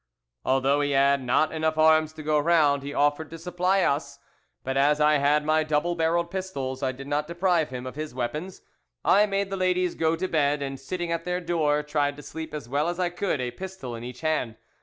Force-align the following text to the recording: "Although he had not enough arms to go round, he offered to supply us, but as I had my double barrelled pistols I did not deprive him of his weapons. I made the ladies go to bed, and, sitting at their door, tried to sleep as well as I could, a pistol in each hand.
"Although 0.43 0.81
he 0.81 0.93
had 0.93 1.21
not 1.23 1.51
enough 1.51 1.77
arms 1.77 2.11
to 2.13 2.23
go 2.23 2.39
round, 2.39 2.81
he 2.81 2.91
offered 2.91 3.29
to 3.29 3.37
supply 3.37 3.81
us, 3.83 4.17
but 4.63 4.75
as 4.75 4.99
I 4.99 5.19
had 5.19 5.45
my 5.45 5.63
double 5.63 5.93
barrelled 5.93 6.31
pistols 6.31 6.81
I 6.81 6.91
did 6.91 7.05
not 7.05 7.27
deprive 7.27 7.69
him 7.69 7.85
of 7.85 7.93
his 7.93 8.11
weapons. 8.15 8.63
I 9.05 9.27
made 9.27 9.51
the 9.51 9.57
ladies 9.57 9.93
go 9.93 10.15
to 10.15 10.27
bed, 10.27 10.63
and, 10.63 10.79
sitting 10.79 11.11
at 11.11 11.23
their 11.23 11.39
door, 11.39 11.83
tried 11.83 12.15
to 12.17 12.23
sleep 12.23 12.51
as 12.51 12.67
well 12.67 12.89
as 12.89 12.99
I 12.99 13.09
could, 13.09 13.39
a 13.39 13.51
pistol 13.51 13.93
in 13.95 14.03
each 14.03 14.21
hand. 14.21 14.55